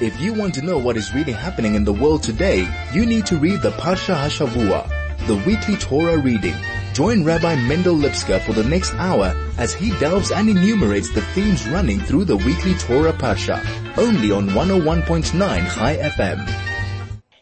[0.00, 3.26] If you want to know what is really happening in the world today, you need
[3.26, 6.56] to read the Parsha Hashavua, the weekly Torah reading.
[6.94, 11.68] Join Rabbi Mendel Lipskar for the next hour as he delves and enumerates the themes
[11.68, 13.64] running through the weekly Torah Parsha,
[13.96, 16.44] only on 101.9 High FM.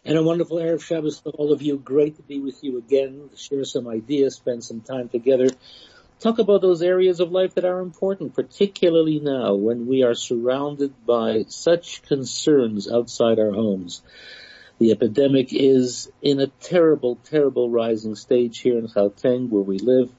[0.05, 1.79] And a wonderful Erev Shabbos to all of you.
[1.79, 5.48] Great to be with you again, share some ideas, spend some time together.
[6.23, 11.05] Talk about those areas of life that are important, particularly now when we are surrounded
[11.05, 14.02] by such concerns outside our homes.
[14.79, 20.12] The epidemic is in a terrible, terrible rising stage here in Gauteng where we live,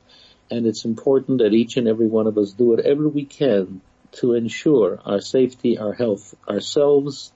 [0.51, 3.79] and it's important that each and every one of us do whatever we can
[4.19, 7.31] to ensure our safety, our health, ourselves,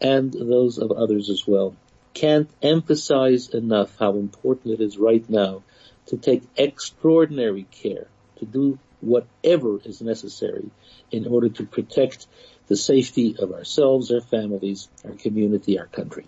[0.00, 1.76] and those of others as well.
[2.12, 5.62] Can't emphasize enough how important it is right now
[6.10, 8.06] to take extraordinary care,
[8.38, 10.70] to do whatever is necessary
[11.10, 12.26] in order to protect
[12.68, 16.26] the safety of ourselves, our families, our community, our country.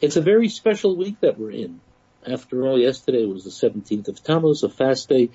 [0.00, 1.80] It's a very special week that we're in.
[2.28, 5.30] After all, yesterday was the 17th of Tammuz, a fast day,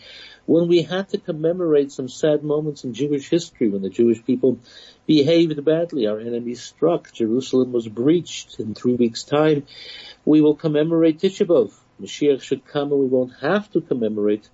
[0.46, 4.60] when we had to commemorate some sad moments in Jewish history when the Jewish people
[5.08, 6.08] behaved badly.
[6.08, 7.14] Our enemies struck.
[7.14, 8.60] Jerusalem was breached.
[8.60, 9.66] In three weeks' time,
[10.26, 11.72] we will commemorate Tisha B'Av.
[12.02, 14.50] Mashiach should come and we won't have to commemorate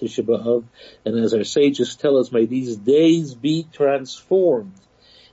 [0.00, 0.64] Tisha B'Av.
[1.04, 4.74] And as our sages tell us, may these days be transformed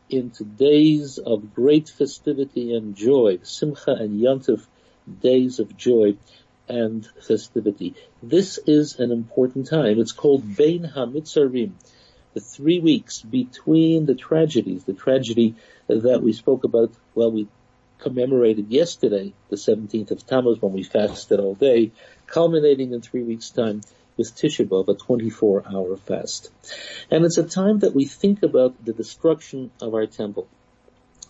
[0.09, 4.66] into days of great festivity and joy, Simcha and Yantif,
[5.21, 6.16] days of joy
[6.67, 7.95] and festivity.
[8.21, 9.99] This is an important time.
[9.99, 11.71] It's called Bein HaMitzarim,
[12.33, 15.55] the three weeks between the tragedies, the tragedy
[15.88, 17.47] that we spoke about, well, we
[18.00, 21.92] commemorated yesterday, the 17th of Tammuz, when we fasted all day,
[22.28, 23.82] culminating in three weeks time
[24.18, 26.52] with Tisha B'Av, a 24 hour fast.
[27.12, 30.48] And it's a time that we think about the destruction of our temple.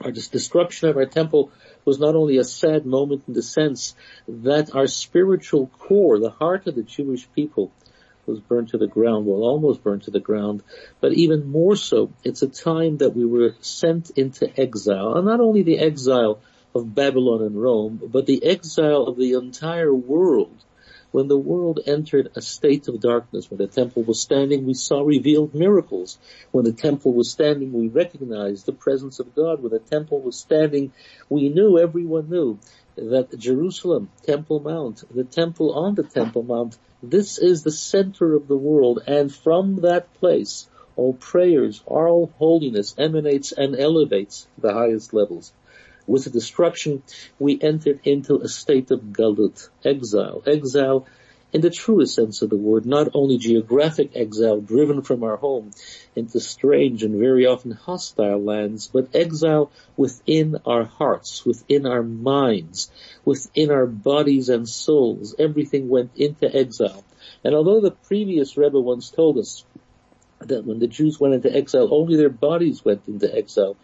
[0.01, 1.51] Our destruction of our temple
[1.85, 3.95] was not only a sad moment in the sense
[4.27, 7.71] that our spiritual core, the heart of the Jewish people,
[8.25, 10.63] was burned to the ground, well almost burned to the ground,
[10.99, 15.39] but even more so, it's a time that we were sent into exile, and not
[15.39, 16.39] only the exile
[16.75, 20.63] of Babylon and Rome, but the exile of the entire world
[21.15, 25.01] when the world entered a state of darkness, when the temple was standing, we saw
[25.01, 26.17] revealed miracles.
[26.51, 29.61] When the temple was standing, we recognized the presence of God.
[29.61, 30.91] When the temple was standing,
[31.29, 32.59] we knew, everyone knew,
[32.97, 38.49] that Jerusalem, Temple Mount, the temple on the Temple Mount, this is the center of
[38.49, 45.13] the world, and from that place, all prayers, all holiness emanates and elevates the highest
[45.13, 45.53] levels
[46.07, 47.03] with the destruction,
[47.39, 50.43] we entered into a state of galut, exile.
[50.45, 51.05] Exile
[51.55, 55.71] in the truest sense of the word, not only geographic exile driven from our home
[56.13, 62.91] into strange and very often hostile lands, but exile within our hearts, within our minds,
[63.23, 65.33] within our bodies and souls.
[65.39, 67.05] Everything went into exile.
[67.43, 69.63] And although the previous Rebbe once told us
[70.39, 73.77] that when the Jews went into exile, only their bodies went into exile,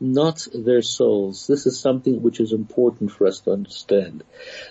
[0.00, 1.46] not their souls.
[1.46, 4.22] This is something which is important for us to understand.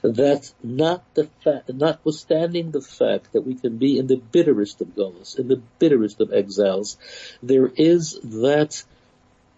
[0.02, 4.96] That not the fact, notwithstanding the fact that we can be in the bitterest of
[4.96, 6.98] gulls, in the bitterest of exiles,
[7.44, 8.84] there is that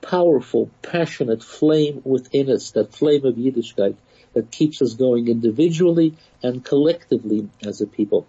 [0.01, 3.95] powerful, passionate flame within us, that flame of Yiddishkeit
[4.33, 8.25] that keeps us going individually and collectively as a people.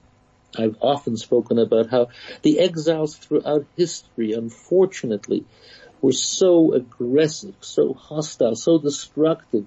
[0.58, 2.08] I've often spoken about how
[2.42, 5.44] the exiles throughout history, unfortunately,
[6.00, 9.66] were so aggressive, so hostile, so destructive,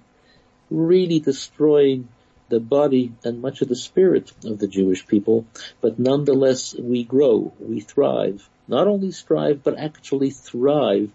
[0.69, 2.07] really destroying
[2.49, 5.45] the body and much of the spirit of the Jewish people,
[5.81, 11.09] but nonetheless we grow, we thrive, not only strive, but actually thrive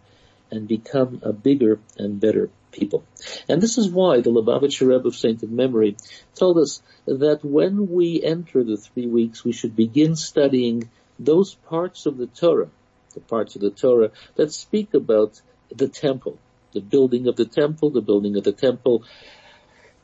[0.50, 3.04] and become a bigger and better people.
[3.48, 5.96] And this is why the Lubavitcher Rebbe of Sainted Memory
[6.34, 12.06] told us that when we enter the three weeks, we should begin studying those parts
[12.06, 12.70] of the Torah
[13.14, 15.40] the parts of the Torah that speak about
[15.74, 16.38] the temple,
[16.72, 19.04] the building of the temple, the building of the temple,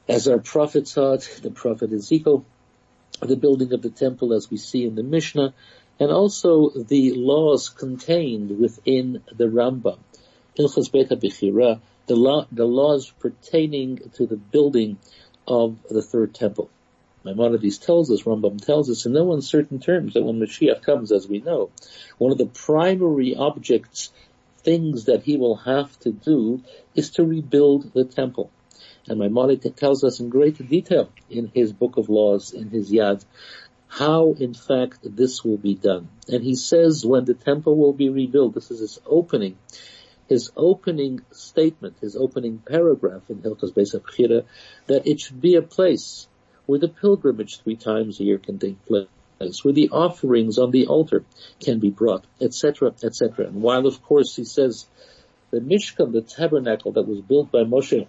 [0.09, 2.45] as our prophet it, the prophet Ezekiel,
[3.21, 5.55] the building of the temple as we see in the Mishnah,
[5.99, 9.99] and also the laws contained within the Rambam.
[10.59, 12.17] Hilchas Beit HaBechira, the
[12.67, 14.99] laws pertaining to the building
[15.47, 16.69] of the third temple.
[17.25, 21.27] Maimonides tells us, Rambam tells us in no uncertain terms that when Mashiach comes, as
[21.27, 21.71] we know,
[22.19, 24.13] one of the primary objects,
[24.59, 26.63] things that he will have to do
[26.95, 28.51] is to rebuild the temple.
[29.09, 33.25] And Maimonides tells us in great detail in his book of laws, in his Yad,
[33.89, 36.09] how in fact this will be done.
[36.29, 39.57] And he says when the temple will be rebuilt, this is his opening,
[40.29, 44.45] his opening statement, his opening paragraph in Hilchas Beis Habechira,
[44.87, 46.27] that it should be a place
[46.67, 49.09] where the pilgrimage three times a year can take place,
[49.63, 51.25] where the offerings on the altar
[51.61, 53.47] can be brought, etc., etc.
[53.47, 54.87] And while of course he says
[55.51, 58.07] the Mishkan, the tabernacle that was built by Moshe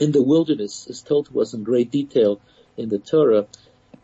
[0.00, 2.40] in the wilderness is told to us in great detail
[2.76, 3.46] in the Torah,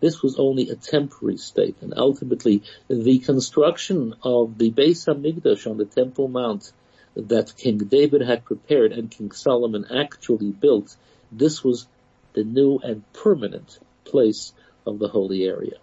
[0.01, 5.77] this was only a temporary state, and ultimately the construction of the Beis Hamikdash on
[5.77, 6.73] the Temple Mount
[7.17, 10.97] that King David had prepared and King Solomon actually built,
[11.33, 11.87] this was
[12.35, 14.53] the new and permanent place
[14.87, 15.77] of the holy area.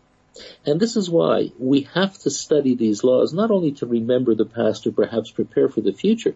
[0.66, 4.46] And this is why we have to study these laws, not only to remember the
[4.46, 6.36] past or perhaps prepare for the future,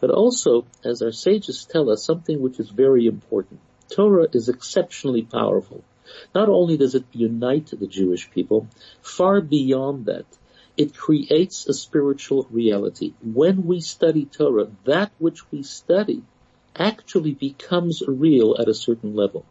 [0.00, 3.60] but also, as our sages tell us, something which is very important.
[3.90, 5.84] Torah is exceptionally powerful.
[6.34, 8.68] Not only does it unite the Jewish people,
[9.02, 10.26] far beyond that,
[10.76, 13.12] it creates a spiritual reality.
[13.22, 16.22] When we study Torah, that which we study
[16.78, 19.44] actually becomes real at a certain level.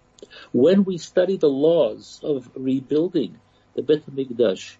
[0.51, 3.39] When we study the laws of rebuilding
[3.75, 4.75] the Bet HaMikdash,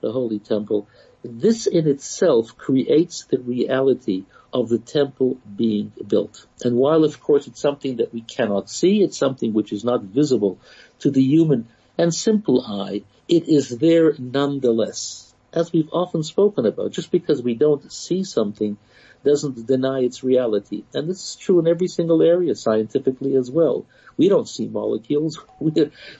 [0.00, 0.86] the Holy Temple,
[1.22, 6.46] this in itself creates the reality of the temple being built.
[6.62, 10.02] And while of course it's something that we cannot see, it's something which is not
[10.02, 10.58] visible
[11.00, 15.24] to the human and simple eye, it is there nonetheless
[15.54, 18.76] as we've often spoken about, just because we don't see something
[19.24, 20.84] doesn't deny its reality.
[20.92, 23.86] And this is true in every single area scientifically as well.
[24.16, 25.72] We don't see molecules, we,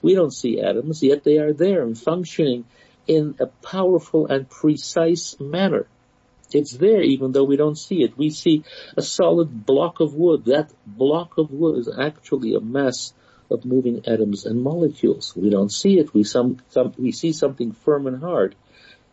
[0.03, 2.65] we don't see atoms, yet they are there and functioning
[3.06, 5.87] in a powerful and precise manner.
[6.53, 8.17] It's there even though we don't see it.
[8.17, 8.65] We see
[8.97, 10.45] a solid block of wood.
[10.47, 13.12] That block of wood is actually a mass
[13.50, 15.35] of moving atoms and molecules.
[15.37, 16.15] We don't see it.
[16.15, 18.55] We some, some we see something firm and hard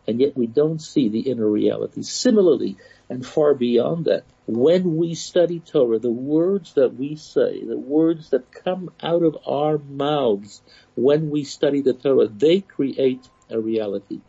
[0.06, 2.02] and yet we don't see the inner reality.
[2.02, 2.76] Similarly,
[3.12, 8.30] and far beyond that, when we study Torah, the words that we say, the words
[8.30, 10.62] that come out of our mouths
[10.94, 14.22] when we study the Torah, they create a reality.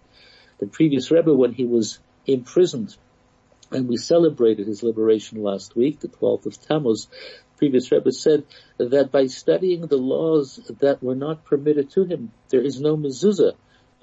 [0.60, 2.98] The previous Rebbe, when he was imprisoned,
[3.72, 7.08] and we celebrated his liberation last week, the 12th of Tammuz,
[7.56, 8.44] previous Rebbe said
[8.80, 13.54] that by studying the laws that were not permitted to him, there is no mezuzah,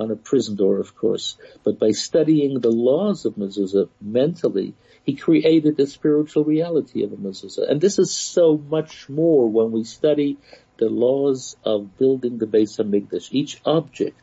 [0.00, 4.74] on a prison door, of course, but by studying the laws of mezuzah mentally,
[5.04, 7.70] he created the spiritual reality of a mezuzah.
[7.70, 10.38] And this is so much more when we study
[10.78, 13.28] the laws of building the base Beis Hamikdash.
[13.30, 14.18] Each object,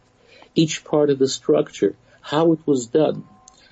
[0.56, 3.24] each part of the structure, how it was done,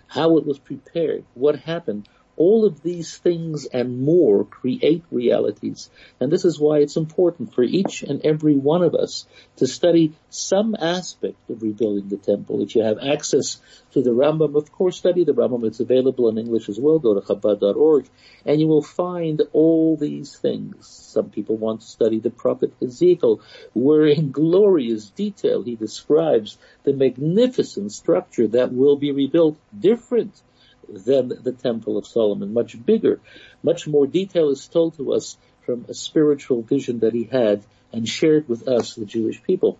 [0.08, 5.90] how it was prepared, what happened, all of these things and more create realities.
[6.20, 9.26] And this is why it's important for each and every one of us
[9.58, 12.62] to study some aspect of rebuilding the temple.
[12.62, 13.62] If you have access
[13.92, 15.66] to the Rambam, of course study the Rambam.
[15.66, 17.00] It's available in English as well.
[17.00, 18.10] Go to Chabad.org
[18.46, 20.88] and you will find all these things.
[20.88, 23.42] Some people want to study the prophet Ezekiel,
[23.74, 30.42] where in glorious detail he describes the magnificent structure that will be rebuilt different
[30.90, 33.20] than the Temple of Solomon, much bigger.
[33.64, 38.08] Much more detail is told to us from a spiritual vision that he had and
[38.08, 39.78] shared with us, the Jewish people.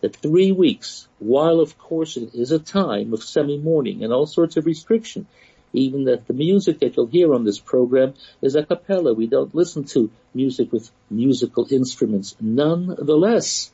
[0.00, 4.56] That three weeks, while of course it is a time of semi-mourning and all sorts
[4.56, 5.26] of restriction,
[5.72, 9.14] even that the music that you'll hear on this program is a cappella.
[9.14, 12.36] We don't listen to music with musical instruments.
[12.40, 13.72] Nonetheless,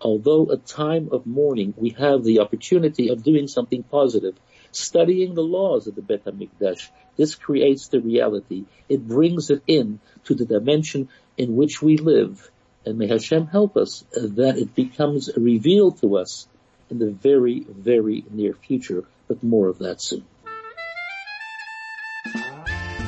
[0.00, 4.36] although a time of mourning, we have the opportunity of doing something positive
[4.76, 6.88] studying the laws of the Bet HaMikdash.
[7.16, 8.64] This creates the reality.
[8.88, 12.50] It brings it in to the dimension in which we live.
[12.84, 16.46] And may Hashem help us that it becomes revealed to us
[16.90, 19.04] in the very, very near future.
[19.28, 20.24] But more of that soon.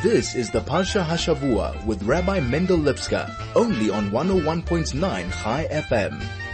[0.02, 6.47] This is the Parsha Hashavua with Rabbi Mendel Lipskar, only on 101.9 High FM.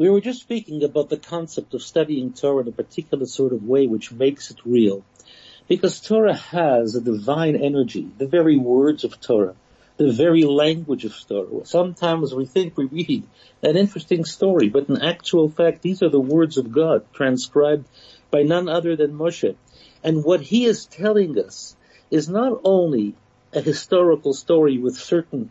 [0.00, 3.64] We were just speaking about the concept of studying Torah in a particular sort of
[3.64, 5.04] way which makes it real.
[5.68, 9.56] Because Torah has a divine energy, the very words of Torah,
[9.98, 11.66] the very language of Torah.
[11.66, 13.24] Sometimes we think we read
[13.62, 17.86] an interesting story, but in actual fact, these are the words of God transcribed
[18.30, 19.54] by none other than Moshe.
[20.02, 21.76] And what he is telling us
[22.10, 23.16] is not only
[23.52, 25.50] a historical story with certain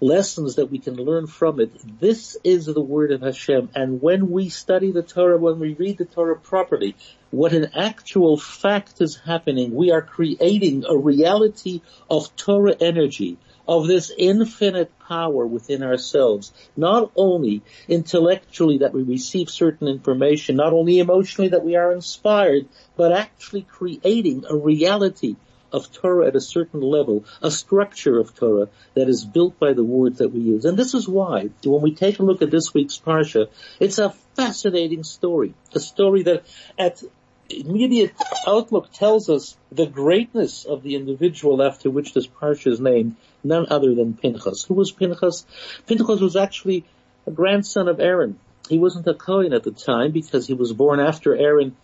[0.00, 1.72] lessons that we can learn from it.
[2.00, 3.70] This is the word of Hashem.
[3.74, 6.96] And when we study the Torah, when we read the Torah properly,
[7.30, 13.86] what in actual fact is happening, we are creating a reality of Torah energy, of
[13.86, 20.98] this infinite power within ourselves, not only intellectually that we receive certain information, not only
[20.98, 25.36] emotionally that we are inspired, but actually creating a reality
[25.72, 29.84] of Torah at a certain level, a structure of Torah that is built by the
[29.84, 30.64] words that we use.
[30.64, 33.48] And this is why, when we take a look at this week's Parsha,
[33.80, 35.54] it's a fascinating story.
[35.74, 36.44] A story that
[36.78, 37.02] at
[37.48, 38.12] immediate
[38.46, 43.66] outlook tells us the greatness of the individual after which this Parsha is named, none
[43.70, 44.64] other than Pinchas.
[44.64, 45.46] Who was Pinchas?
[45.86, 46.84] Pinchas was actually
[47.26, 48.38] a grandson of Aaron.
[48.68, 51.76] He wasn't a Kohen at the time because he was born after Aaron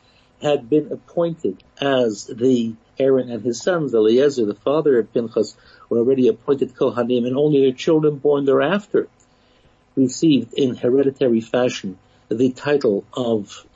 [0.42, 5.56] had been appointed as the Aaron and his sons, Eliezer, the father of Pinchas,
[5.88, 9.08] were already appointed Kohanim, and only their children born thereafter
[9.94, 13.66] received in hereditary fashion the title of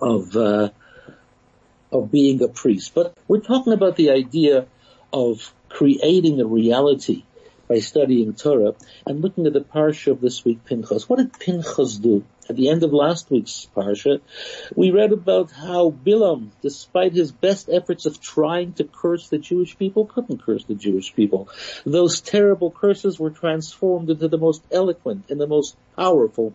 [0.00, 0.70] of uh,
[1.92, 2.94] of being a priest.
[2.94, 4.66] But we're talking about the idea
[5.12, 7.24] of creating a reality
[7.68, 8.74] by studying Torah
[9.06, 11.08] and looking at the parsha of this week, Pinchas.
[11.08, 12.24] What did Pinchas do?
[12.48, 14.20] At the end of last week's parsha,
[14.74, 19.78] we read about how Bilam, despite his best efforts of trying to curse the Jewish
[19.78, 21.48] people, couldn't curse the Jewish people.
[21.86, 26.52] Those terrible curses were transformed into the most eloquent and the most powerful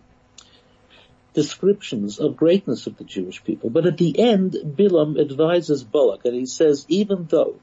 [1.34, 3.72] descriptions of greatness of the Jewish people.
[3.72, 7.56] But at the end, Bilam advises Balak and he says, even though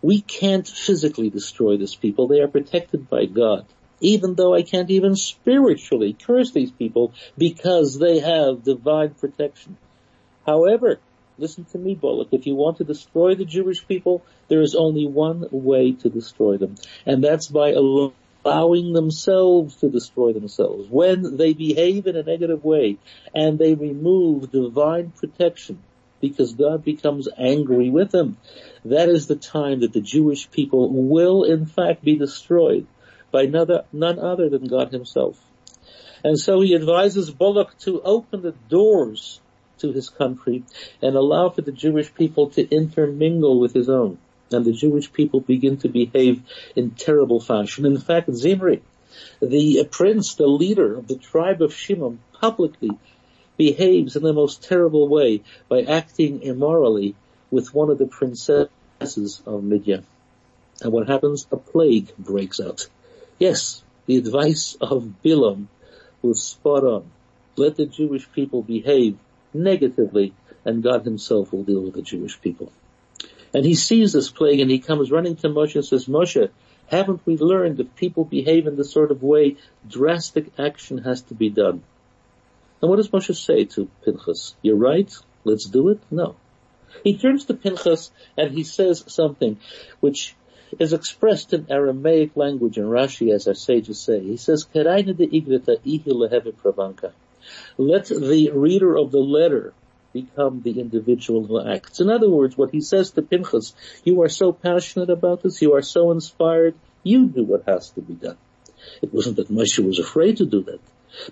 [0.00, 3.66] we can't physically destroy this people, they are protected by God
[4.02, 9.76] even though I can't even spiritually curse these people because they have divine protection.
[10.44, 10.98] However,
[11.38, 15.06] listen to me, Balak, if you want to destroy the Jewish people, there is only
[15.06, 16.74] one way to destroy them,
[17.06, 20.88] and that's by allowing themselves to destroy themselves.
[20.90, 22.98] When they behave in a negative way
[23.34, 25.78] and they remove divine protection
[26.20, 28.36] because God becomes angry with them,
[28.84, 32.86] that is the time that the Jewish people will in fact be destroyed
[33.32, 35.40] by none other than God himself.
[36.22, 39.40] And so he advises Balak to open the doors
[39.78, 40.62] to his country
[41.00, 44.18] and allow for the Jewish people to intermingle with his own.
[44.52, 46.42] And the Jewish people begin to behave
[46.76, 47.86] in terrible fashion.
[47.86, 48.82] In fact, Zimri,
[49.40, 52.90] the prince, the leader of the tribe of Shimon, publicly
[53.56, 57.14] behaves in the most terrible way by acting immorally
[57.50, 60.06] with one of the princesses of Midian.
[60.82, 61.46] And what happens?
[61.50, 62.88] A plague breaks out.
[63.42, 65.66] Yes, the advice of Bilam
[66.22, 67.10] was spot on.
[67.56, 69.18] Let the Jewish people behave
[69.52, 70.32] negatively
[70.64, 72.70] and God himself will deal with the Jewish people.
[73.52, 76.50] And he sees this plague and he comes running to Moshe and says, Moshe,
[76.86, 79.56] haven't we learned if people behave in this sort of way,
[79.88, 81.82] drastic action has to be done?
[82.80, 84.54] And what does Moshe say to Pinchas?
[84.62, 85.98] You're right, let's do it?
[86.12, 86.36] No.
[87.02, 89.58] He turns to Pinchas and he says something
[89.98, 90.36] which
[90.78, 94.20] is expressed in Aramaic language in Rashi, as our sages say.
[94.20, 94.82] He says, de
[96.52, 97.12] pravanka.
[97.76, 99.74] Let the reader of the letter
[100.12, 102.00] become the individual who acts.
[102.00, 103.74] In other words, what he says to Pinchas,
[104.04, 108.00] you are so passionate about this, you are so inspired, you do what has to
[108.00, 108.36] be done.
[109.00, 110.80] It wasn't that Moshe was afraid to do that.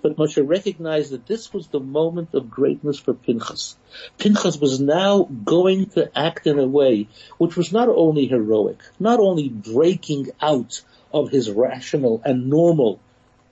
[0.01, 3.77] But Moshe recognized that this was the moment of greatness for Pinchas.
[4.17, 7.07] Pinchas was now going to act in a way
[7.37, 10.81] which was not only heroic, not only breaking out
[11.13, 12.99] of his rational and normal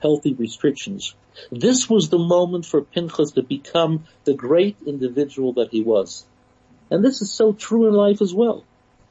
[0.01, 1.15] healthy restrictions.
[1.51, 6.25] This was the moment for Pinchas to become the great individual that he was.
[6.91, 8.63] And this is so true in life as well.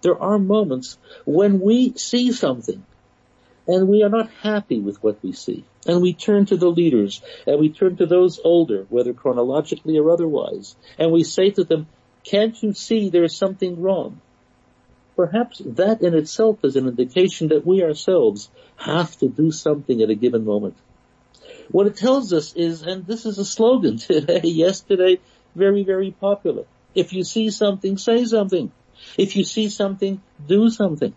[0.03, 2.85] There are moments when we see something
[3.69, 5.65] and we are not happy with what we see.
[5.87, 10.11] And we turn to the leaders, and we turn to those older, whether chronologically or
[10.11, 11.87] otherwise, and we say to them,
[12.25, 14.21] can't you see there's something wrong?
[15.17, 20.11] Perhaps that in itself is an indication that we ourselves have to do something at
[20.11, 20.77] a given moment.
[21.71, 25.19] What it tells us is, and this is a slogan today, yesterday,
[25.55, 26.65] very, very popular.
[26.95, 28.73] If you see something, say something.
[29.17, 31.15] If you see something, do something.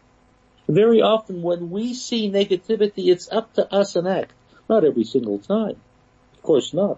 [0.72, 4.32] Very often when we see negativity, it's up to us and act.
[4.70, 5.76] Not every single time.
[6.36, 6.98] Of course not.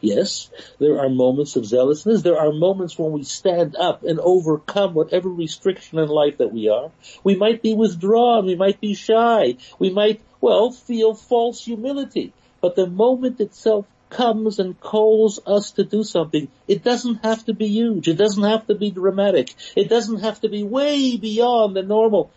[0.00, 0.48] Yes,
[0.78, 2.22] there are moments of zealousness.
[2.22, 6.70] There are moments when we stand up and overcome whatever restriction in life that we
[6.70, 6.92] are.
[7.22, 8.46] We might be withdrawn.
[8.46, 9.56] We might be shy.
[9.78, 12.32] We might, well, feel false humility.
[12.62, 17.52] But the moment itself comes and calls us to do something, it doesn't have to
[17.52, 18.08] be huge.
[18.08, 19.54] It doesn't have to be dramatic.
[19.76, 22.30] It doesn't have to be way beyond the normal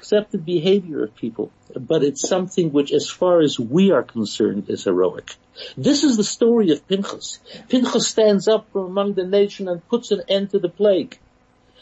[0.00, 4.84] accepted behavior of people, but it's something which as far as we are concerned is
[4.84, 5.36] heroic.
[5.76, 7.38] This is the story of Pinchas.
[7.68, 11.18] Pinchas stands up from among the nation and puts an end to the plague.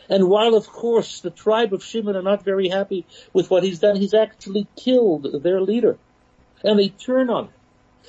[0.09, 3.79] And while of course the tribe of Shimon are not very happy with what he's
[3.79, 5.97] done, he's actually killed their leader.
[6.65, 7.55] And they turn on him.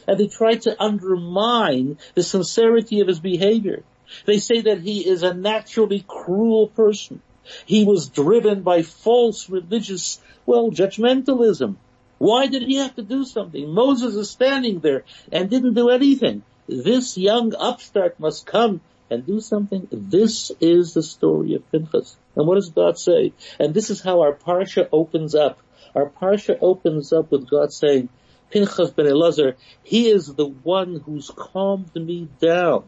[0.07, 3.83] And they try to undermine the sincerity of his behavior.
[4.25, 7.21] They say that he is a naturally cruel person.
[7.65, 11.75] He was driven by false religious, well, judgmentalism.
[12.17, 13.69] Why did he have to do something?
[13.69, 16.43] Moses is standing there and didn't do anything.
[16.67, 19.87] This young upstart must come and do something.
[19.91, 22.17] This is the story of Pinchas.
[22.35, 23.33] And what does God say?
[23.59, 25.59] And this is how our parsha opens up.
[25.95, 28.09] Our parsha opens up with God saying,
[28.51, 32.83] Pinchas ben Elazar, he is the one who's calmed me down.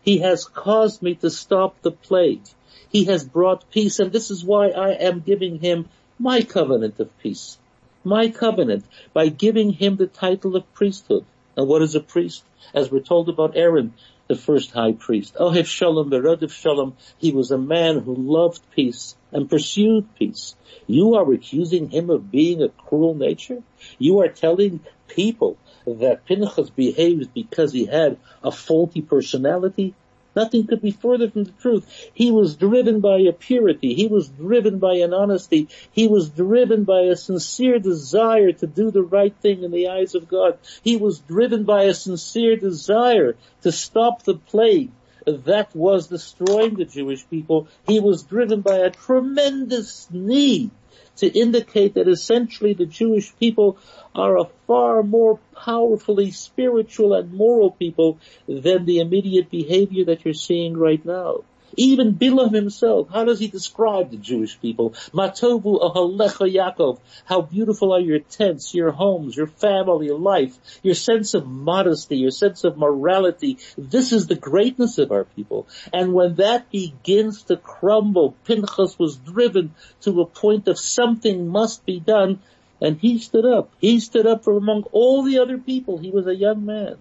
[0.00, 2.42] He has caused me to stop the plague.
[2.88, 7.16] He has brought peace and this is why I am giving him my covenant of
[7.18, 7.58] peace.
[8.04, 11.24] My covenant by giving him the title of priesthood.
[11.56, 12.44] And what is a priest?
[12.74, 13.94] As we're told about Aaron,
[14.32, 15.34] the first high priest.
[15.34, 16.96] Ohev Shalom, Berodiv Shalom.
[17.18, 20.54] He was a man who loved peace and pursued peace.
[20.86, 23.62] You are accusing him of being a cruel nature?
[23.98, 29.94] You are telling people that Pinchas behaved because he had a faulty personality?
[30.34, 32.10] Nothing could be further from the truth.
[32.14, 33.94] He was driven by a purity.
[33.94, 35.68] He was driven by an honesty.
[35.92, 40.14] He was driven by a sincere desire to do the right thing in the eyes
[40.14, 40.58] of God.
[40.82, 44.90] He was driven by a sincere desire to stop the plague
[45.26, 47.68] that was destroying the Jewish people.
[47.86, 50.70] He was driven by a tremendous need
[51.16, 53.78] to indicate that essentially the Jewish people
[54.14, 60.34] are a far more powerfully spiritual and moral people than the immediate behavior that you're
[60.34, 61.44] seeing right now.
[61.76, 64.90] Even Bilam himself, how does he describe the Jewish people?
[65.12, 66.98] Matovu ahalecha Yaakov.
[67.24, 72.30] How beautiful are your tents, your homes, your family life, your sense of modesty, your
[72.30, 73.58] sense of morality.
[73.78, 75.66] This is the greatness of our people.
[75.92, 81.84] And when that begins to crumble, Pinchas was driven to a point of something must
[81.86, 82.40] be done.
[82.80, 83.70] And he stood up.
[83.80, 85.98] He stood up from among all the other people.
[85.98, 86.96] He was a young man.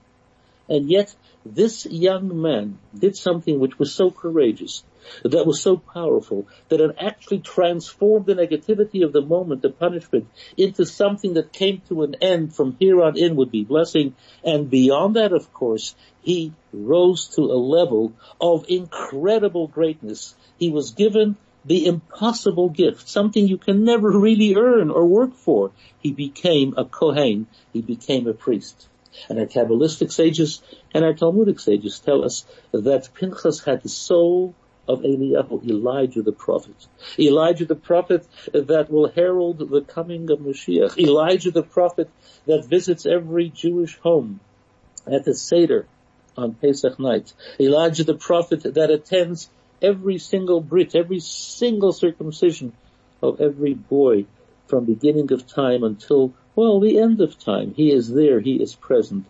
[0.69, 1.13] And yet
[1.45, 4.83] this young man did something which was so courageous,
[5.23, 10.27] that was so powerful, that it actually transformed the negativity of the moment, the punishment,
[10.57, 14.15] into something that came to an end from here on in would be blessing.
[14.43, 20.35] And beyond that, of course, he rose to a level of incredible greatness.
[20.59, 25.71] He was given the impossible gift, something you can never really earn or work for.
[25.99, 27.47] He became a Kohen.
[27.73, 28.87] He became a priest.
[29.29, 30.61] And our Kabbalistic sages
[30.93, 34.55] and our Talmudic sages tell us that Pinchas had the soul
[34.87, 36.75] of Eliyahu, Elijah the prophet.
[37.19, 40.97] Elijah the prophet that will herald the coming of Mashiach.
[40.97, 42.09] Elijah the prophet
[42.45, 44.39] that visits every Jewish home
[45.07, 45.87] at the Seder
[46.37, 47.33] on Pesach night.
[47.59, 49.49] Elijah the prophet that attends
[49.81, 52.73] every single Brit, every single circumcision
[53.21, 54.25] of every boy
[54.67, 57.73] from beginning of time until well, the end of time.
[57.75, 58.39] He is there.
[58.39, 59.25] He is present.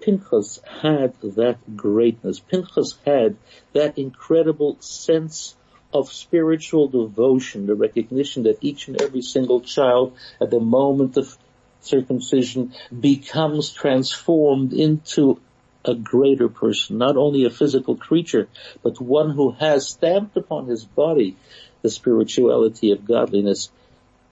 [0.00, 2.40] Pinchas had that greatness.
[2.40, 3.36] Pinchas had
[3.72, 5.54] that incredible sense
[5.92, 11.36] of spiritual devotion, the recognition that each and every single child at the moment of
[11.80, 15.40] circumcision becomes transformed into
[15.84, 18.48] a greater person, not only a physical creature,
[18.82, 21.36] but one who has stamped upon his body
[21.82, 23.70] the spirituality of godliness.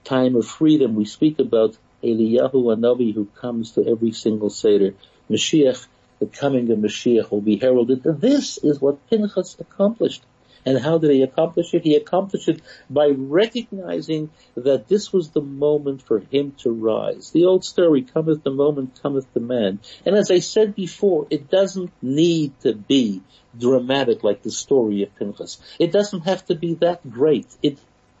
[0.03, 4.93] Time of freedom we speak about Eliyahu Navi who comes to every single Seder.
[5.29, 5.87] Mashiach,
[6.19, 8.03] the coming of Mashiach will be heralded.
[8.03, 10.23] This is what Pinchas accomplished.
[10.65, 11.83] And how did he accomplish it?
[11.83, 17.31] He accomplished it by recognizing that this was the moment for him to rise.
[17.31, 19.79] The old story, cometh the moment, cometh the man.
[20.05, 23.21] And as I said before, it doesn't need to be
[23.57, 25.57] dramatic like the story of Pinchas.
[25.79, 27.47] It doesn't have to be that great.
[27.63, 27.77] It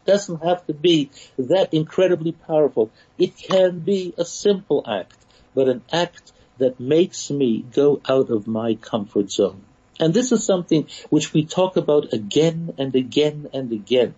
[0.07, 2.89] doesn't have to be that incredibly powerful.
[3.19, 5.17] It can be a simple act,
[5.53, 9.61] but an act that makes me go out of my comfort zone.
[9.99, 14.15] And this is something which we talk about again and again and again.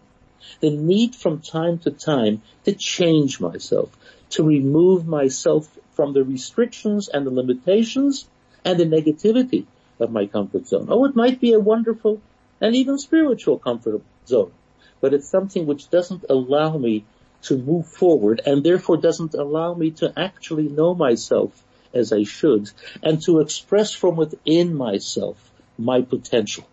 [0.62, 3.90] The need from time to time to change myself,
[4.32, 8.28] to remove myself from the restrictions and the limitations
[8.64, 9.66] and the negativity
[10.00, 10.88] of my comfort zone.
[10.90, 12.22] Oh, it might be a wonderful
[12.62, 14.52] and even spiritual comfort zone
[15.02, 17.06] but it's something which doesn't allow me
[17.44, 22.70] to move forward and therefore doesn't allow me to actually know myself as I should
[23.02, 26.68] and to express from within myself my potential.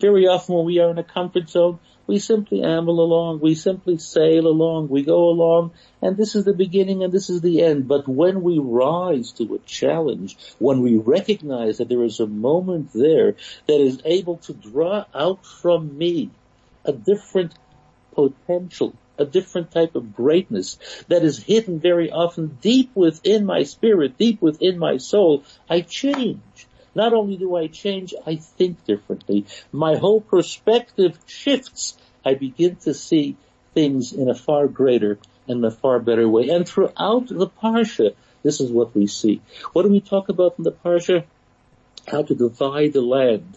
[0.00, 3.98] Very often when we are in a comfort zone, we simply amble along, we simply
[3.98, 7.86] sail along, we go along, and this is the beginning and this is the end.
[7.86, 12.92] But when we rise to a challenge, when we recognize that there is a moment
[12.92, 13.36] there
[13.66, 16.30] that is able to draw out from me
[16.84, 17.54] a different
[18.14, 24.18] potential, a different type of greatness that is hidden very often deep within my spirit,
[24.18, 26.66] deep within my soul, I change.
[26.94, 29.46] Not only do I change, I think differently.
[29.72, 31.96] My whole perspective shifts.
[32.24, 33.36] I begin to see
[33.74, 36.48] things in a far greater and a far better way.
[36.50, 39.40] And throughout the Parsha, this is what we see.
[39.72, 41.24] What do we talk about in the Parsha?
[42.06, 43.56] How to divide the land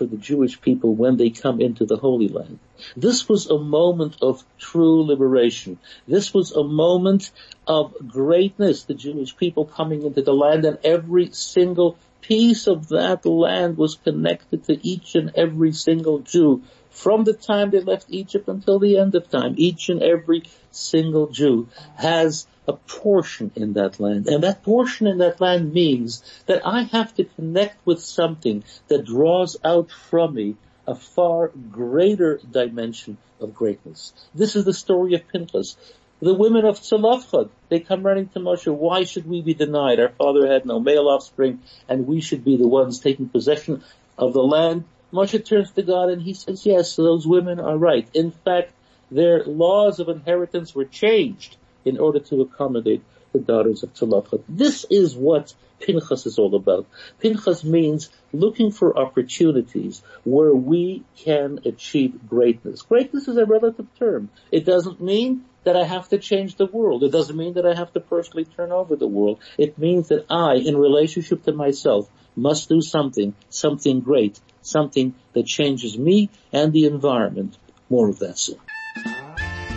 [0.00, 2.58] for the Jewish people when they come into the Holy Land.
[2.96, 5.78] This was a moment of true liberation.
[6.08, 7.30] This was a moment
[7.66, 13.26] of greatness, the Jewish people coming into the land and every single piece of that
[13.26, 18.48] land was connected to each and every single Jew from the time they left Egypt
[18.48, 19.54] until the end of time.
[19.58, 24.28] Each and every single Jew has a portion in that land.
[24.28, 29.04] And that portion in that land means that I have to connect with something that
[29.04, 30.56] draws out from me
[30.86, 34.12] a far greater dimension of greatness.
[34.36, 35.76] This is the story of Pinchas.
[36.20, 39.98] The women of Tzalafchad, they come running to Moshe, why should we be denied?
[39.98, 43.82] Our father had no male offspring and we should be the ones taking possession
[44.16, 44.84] of the land.
[45.12, 48.06] Moshe turns to God and he says, yes, those women are right.
[48.14, 48.70] In fact,
[49.10, 54.42] their laws of inheritance were changed in order to accommodate the daughters of Tzalafchad.
[54.48, 56.86] This is what Pinchas is all about.
[57.20, 62.82] Pinchas means looking for opportunities where we can achieve greatness.
[62.82, 64.30] Greatness is a relative term.
[64.50, 67.02] It doesn't mean that I have to change the world.
[67.02, 69.40] It doesn't mean that I have to personally turn over the world.
[69.58, 75.46] It means that I, in relationship to myself, must do something, something great, something that
[75.46, 77.56] changes me and the environment.
[77.88, 78.58] More of that soon.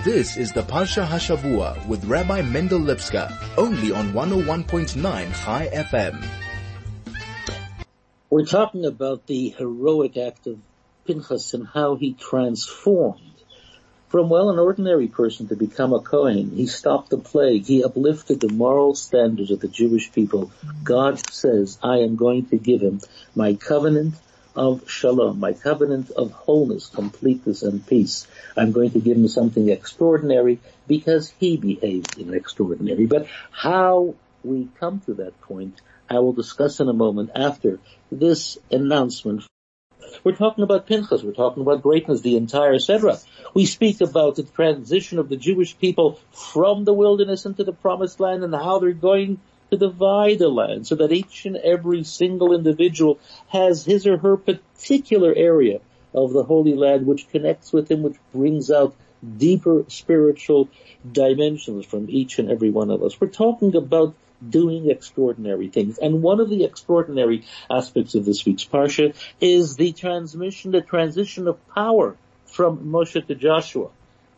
[0.03, 6.27] This is the Parsha Hashavua with Rabbi Mendel Lipskar, only on 101.9 High FM.
[8.29, 10.59] We're talking about the heroic act of
[11.07, 13.21] Pinchas and how he transformed
[14.09, 16.51] from, well, an ordinary person to become a Kohen.
[16.51, 17.65] He stopped the plague.
[17.65, 20.51] He uplifted the moral standards of the Jewish people.
[20.83, 22.99] God says, I am going to give him
[23.35, 24.15] my covenant
[24.55, 28.27] of shalom, my covenant of wholeness, completeness, and peace.
[28.55, 33.05] I'm going to give him something extraordinary because he behaved in extraordinary.
[33.05, 37.79] But how we come to that point, I will discuss in a moment after
[38.11, 39.43] this announcement.
[40.23, 43.23] We're talking about Pinchas, we're talking about greatness, the entire Sedra.
[43.53, 48.19] We speak about the transition of the Jewish people from the wilderness into the promised
[48.19, 49.39] land and how they're going
[49.73, 54.37] to divide the land so that each and every single individual has his or her
[54.37, 55.79] particular area
[56.13, 58.95] of the Holy Land which connects with him, which brings out
[59.37, 60.69] deeper spiritual
[61.09, 63.19] dimensions from each and every one of us.
[63.19, 64.13] We're talking about
[64.47, 65.97] doing extraordinary things.
[65.97, 71.47] And one of the extraordinary aspects of this week's Parsha is the transmission, the transition
[71.47, 73.89] of power from Moshe to Joshua.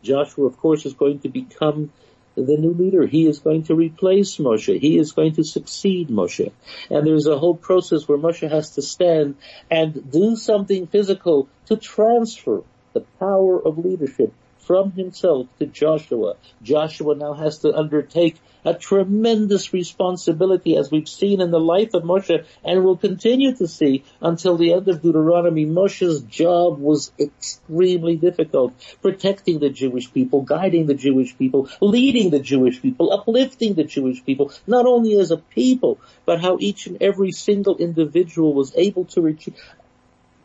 [0.02, 1.90] Joshua, of course, is going to become
[2.36, 3.06] the new leader.
[3.06, 4.78] He is going to replace Moshe.
[4.78, 6.52] He is going to succeed Moshe.
[6.90, 9.36] And there's a whole process where Moshe has to stand
[9.70, 14.32] and do something physical to transfer the power of leadership
[14.66, 16.34] from himself to Joshua.
[16.60, 22.02] Joshua now has to undertake a tremendous responsibility as we've seen in the life of
[22.02, 25.64] Moshe and will continue to see until the end of Deuteronomy.
[25.64, 32.40] Moshe's job was extremely difficult, protecting the Jewish people, guiding the Jewish people, leading the
[32.40, 37.00] Jewish people, uplifting the Jewish people, not only as a people, but how each and
[37.00, 39.48] every single individual was able to reach,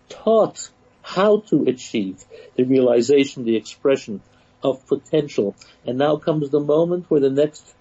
[0.09, 0.69] taught
[1.01, 2.23] how to achieve
[2.55, 4.21] the realization, the expression
[4.63, 5.55] of potential.
[5.85, 7.73] And now comes the moment where the next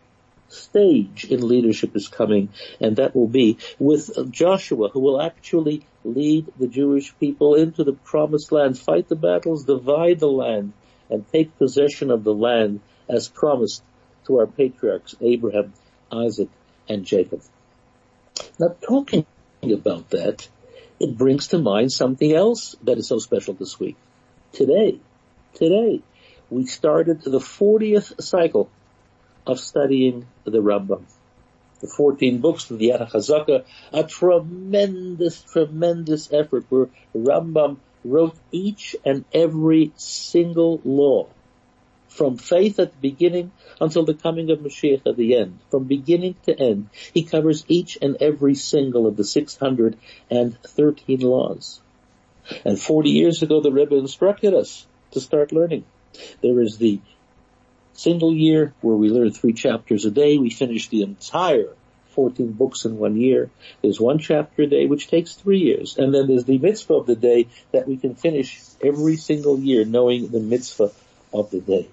[0.48, 2.48] stage in leadership is coming,
[2.80, 7.92] and that will be with Joshua, who will actually lead the Jewish people into the
[7.92, 10.72] promised land, fight the battles, divide the land,
[11.08, 13.82] and take possession of the land as promised
[14.26, 15.72] to our patriarchs, Abraham,
[16.10, 16.48] Isaac,
[16.88, 17.42] and Jacob.
[18.58, 19.26] Now talking
[19.62, 20.48] about that,
[21.00, 23.96] it brings to mind something else that is so special this week.
[24.52, 25.00] Today,
[25.54, 26.02] today,
[26.50, 28.70] we started the 40th cycle
[29.46, 31.04] of studying the Rambam.
[31.80, 39.24] The 14 books of the Yad a tremendous, tremendous effort where Rambam wrote each and
[39.32, 41.28] every single law
[42.10, 45.60] from faith at the beginning until the coming of Mashiach at the end.
[45.70, 51.80] From beginning to end, he covers each and every single of the 613 laws.
[52.64, 55.84] And 40 years ago, the Rebbe instructed us to start learning.
[56.42, 57.00] There is the
[57.92, 60.36] single year where we learn three chapters a day.
[60.36, 61.74] We finish the entire
[62.10, 63.50] 14 books in one year.
[63.82, 65.96] There's one chapter a day, which takes three years.
[65.96, 69.84] And then there's the mitzvah of the day that we can finish every single year
[69.84, 70.90] knowing the mitzvah
[71.32, 71.88] of the day.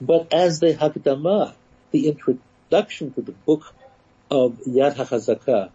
[0.00, 1.54] But as the Hakdama,
[1.90, 3.72] the introduction to the book
[4.30, 5.70] of Yad HaChazakah,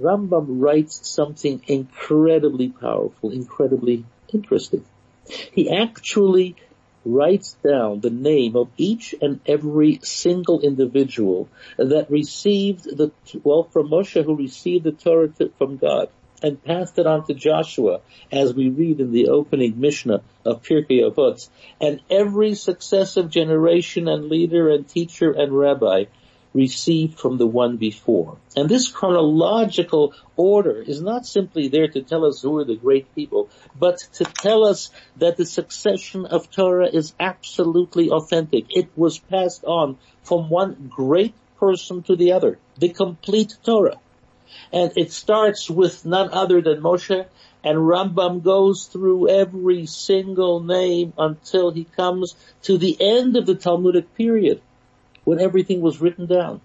[0.00, 4.84] Rambam writes something incredibly powerful, incredibly interesting.
[5.52, 6.56] He actually
[7.04, 13.10] writes down the name of each and every single individual that received the,
[13.42, 16.10] well, from Moshe who received the Torah from God
[16.42, 21.02] and passed it on to Joshua, as we read in the opening Mishnah of Pirkei
[21.08, 21.48] Avot.
[21.80, 26.04] And every successive generation and leader and teacher and rabbi
[26.56, 28.38] received from the one before.
[28.56, 33.14] And this chronological order is not simply there to tell us who are the great
[33.14, 38.64] people, but to tell us that the succession of Torah is absolutely authentic.
[38.70, 43.98] It was passed on from one great person to the other, the complete Torah.
[44.72, 47.26] And it starts with none other than Moshe,
[47.64, 53.54] and Rambam goes through every single name until he comes to the end of the
[53.54, 54.60] Talmudic period
[55.24, 56.60] when everything was written down.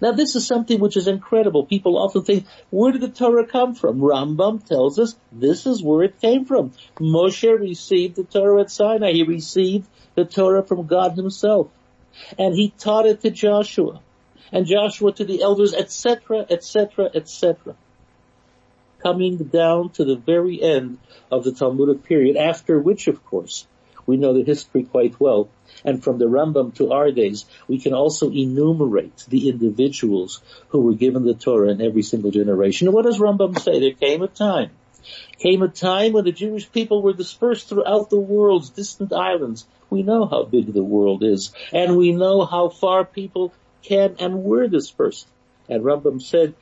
[0.00, 1.66] Now this is something which is incredible.
[1.66, 4.00] People often think, where did the Torah come from?
[4.00, 6.72] Rambam tells us this is where it came from.
[6.98, 9.12] Moshe received the Torah at Sinai.
[9.12, 11.68] He received the Torah from God himself.
[12.38, 14.00] And he taught it to Joshua.
[14.52, 17.74] And Joshua to the elders, etc., etc., etc.
[19.02, 20.98] Coming down to the very end
[21.30, 23.66] of the Talmudic period, after which, of course,
[24.06, 25.48] we know the history quite well.
[25.84, 30.94] And from the Rambam to our days, we can also enumerate the individuals who were
[30.94, 32.88] given the Torah in every single generation.
[32.88, 33.80] And what does Rambam say?
[33.80, 34.70] There came a time.
[35.38, 39.66] Came a time when the Jewish people were dispersed throughout the world's distant islands.
[39.90, 44.44] We know how big the world is, and we know how far people can and
[44.44, 45.28] were dispersed.
[45.68, 46.54] And Rambam said,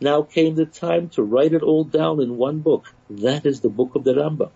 [0.00, 2.92] now came the time to write it all down in one book.
[3.08, 4.50] That is the book of the Rambam.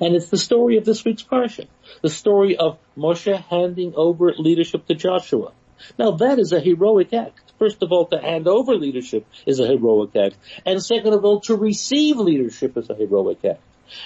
[0.00, 1.66] And it's the story of this week's parsha.
[2.02, 5.52] The story of Moshe handing over leadership to Joshua.
[5.98, 7.52] Now that is a heroic act.
[7.58, 10.36] First of all, to hand over leadership is a heroic act.
[10.64, 13.62] And second of all, to receive leadership is a heroic act.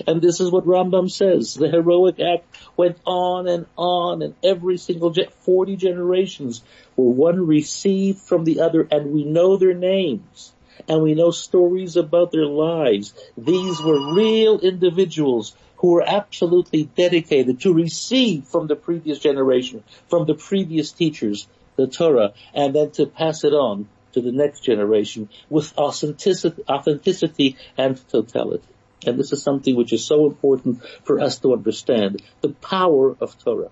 [0.07, 1.55] And this is what Rambam says.
[1.55, 6.62] The heroic act went on and on and every single, 40 generations
[6.97, 10.53] were one received from the other and we know their names
[10.88, 13.14] and we know stories about their lives.
[13.37, 20.27] These were real individuals who were absolutely dedicated to receive from the previous generation, from
[20.27, 25.29] the previous teachers, the Torah, and then to pass it on to the next generation
[25.51, 28.73] with authenticity, authenticity and totality.
[29.06, 33.38] And this is something which is so important for us to understand, the power of
[33.38, 33.70] Torah.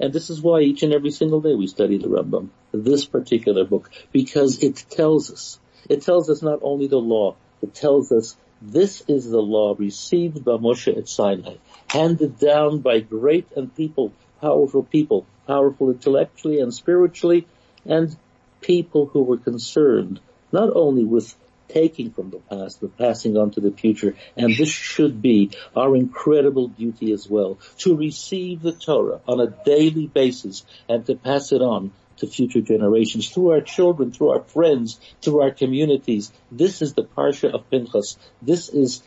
[0.00, 3.64] And this is why each and every single day we study the Rambam, this particular
[3.64, 8.36] book, because it tells us, it tells us not only the law, it tells us
[8.60, 14.12] this is the law received by Moshe at Sinai, handed down by great and people,
[14.40, 17.46] powerful people, powerful intellectually and spiritually,
[17.84, 18.16] and
[18.60, 20.18] people who were concerned
[20.50, 21.36] not only with
[21.68, 24.14] taking from the past, but passing on to the future.
[24.36, 29.54] And this should be our incredible duty as well, to receive the Torah on a
[29.64, 34.42] daily basis and to pass it on to future generations, through our children, through our
[34.42, 36.30] friends, through our communities.
[36.50, 38.16] This is the Parsha of Pinchas.
[38.40, 39.02] This is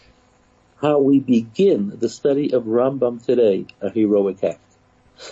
[0.81, 4.59] how we begin the study of Rambam today, a heroic act.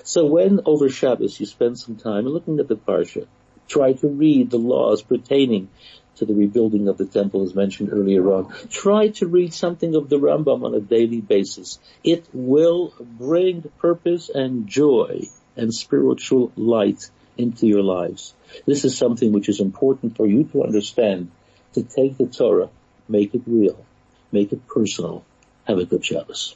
[0.04, 3.28] So when over Shabbos you spend some time looking at the Parsha,
[3.68, 5.70] try to read the laws pertaining
[6.17, 8.54] to the rebuilding of the temple as mentioned earlier on.
[8.69, 11.80] Try to read something of the Rambam on a daily basis.
[12.04, 18.34] It will bring purpose and joy and spiritual light into your lives.
[18.65, 21.32] This is something which is important for you to understand,
[21.73, 22.69] to take the Torah,
[23.08, 23.84] make it real,
[24.32, 25.23] make it personal.
[25.67, 26.56] Have a good Shabbos.